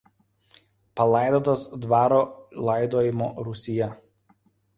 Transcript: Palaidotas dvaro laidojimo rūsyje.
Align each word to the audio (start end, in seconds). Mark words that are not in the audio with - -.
Palaidotas 1.01 1.65
dvaro 1.83 2.23
laidojimo 2.69 3.29
rūsyje. 3.49 3.93